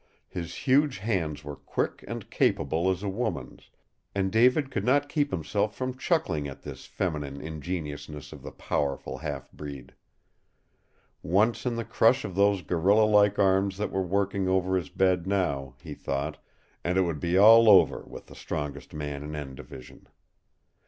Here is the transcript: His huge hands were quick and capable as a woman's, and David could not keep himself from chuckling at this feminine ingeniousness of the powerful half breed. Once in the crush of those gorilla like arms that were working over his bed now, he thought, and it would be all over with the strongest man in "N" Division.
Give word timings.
His 0.29 0.55
huge 0.55 0.97
hands 0.97 1.43
were 1.43 1.55
quick 1.55 2.03
and 2.07 2.27
capable 2.31 2.89
as 2.89 3.03
a 3.03 3.07
woman's, 3.07 3.69
and 4.15 4.31
David 4.31 4.71
could 4.71 4.83
not 4.83 5.07
keep 5.07 5.29
himself 5.29 5.75
from 5.75 5.95
chuckling 5.95 6.47
at 6.47 6.63
this 6.63 6.87
feminine 6.87 7.39
ingeniousness 7.39 8.33
of 8.33 8.41
the 8.41 8.49
powerful 8.51 9.19
half 9.19 9.51
breed. 9.51 9.93
Once 11.21 11.67
in 11.67 11.75
the 11.75 11.85
crush 11.85 12.25
of 12.25 12.33
those 12.33 12.63
gorilla 12.63 13.05
like 13.05 13.37
arms 13.37 13.77
that 13.77 13.91
were 13.91 14.01
working 14.01 14.47
over 14.47 14.75
his 14.75 14.89
bed 14.89 15.27
now, 15.27 15.75
he 15.83 15.93
thought, 15.93 16.41
and 16.83 16.97
it 16.97 17.01
would 17.01 17.19
be 17.19 17.37
all 17.37 17.69
over 17.69 17.99
with 18.07 18.25
the 18.25 18.33
strongest 18.33 18.95
man 18.95 19.21
in 19.21 19.35
"N" 19.35 19.53
Division. 19.53 20.07